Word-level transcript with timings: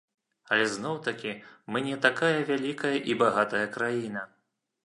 Але 0.53 0.63
зноў-такі, 0.75 1.33
мы 1.75 1.83
не 1.89 1.97
такая 2.07 2.33
вялікая 2.49 2.95
і 3.15 3.19
багатая 3.23 3.63
краіна. 3.77 4.29